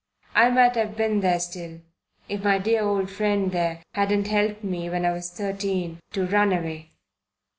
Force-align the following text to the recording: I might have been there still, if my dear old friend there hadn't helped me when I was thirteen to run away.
I 0.33 0.49
might 0.49 0.75
have 0.77 0.97
been 0.97 1.19
there 1.19 1.39
still, 1.39 1.81
if 2.27 2.43
my 2.43 2.57
dear 2.57 2.81
old 2.81 3.11
friend 3.11 3.51
there 3.51 3.83
hadn't 3.93 4.25
helped 4.29 4.63
me 4.63 4.89
when 4.89 5.05
I 5.05 5.11
was 5.13 5.29
thirteen 5.29 5.99
to 6.13 6.25
run 6.25 6.51
away. 6.51 6.89